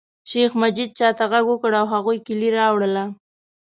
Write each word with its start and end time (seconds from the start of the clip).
شیخ 0.29 0.51
مجید 0.61 0.89
چاته 0.99 1.25
غږ 1.31 1.45
وکړ 1.49 1.71
او 1.81 1.87
هغوی 1.93 2.17
کیلي 2.25 2.49
راوړله. 2.57 3.03